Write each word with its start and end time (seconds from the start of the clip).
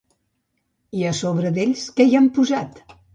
I 1.01 1.05
a 1.09 1.11
sobre 1.17 1.51
d'ells, 1.57 1.83
què 1.99 2.09
hi 2.13 2.17
han 2.21 2.31
posat? 2.39 2.81